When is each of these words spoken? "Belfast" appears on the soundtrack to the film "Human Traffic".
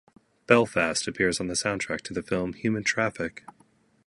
"Belfast" 0.47 1.07
appears 1.07 1.39
on 1.39 1.45
the 1.45 1.53
soundtrack 1.53 2.01
to 2.05 2.13
the 2.15 2.23
film 2.23 2.53
"Human 2.53 2.83
Traffic". 2.83 3.43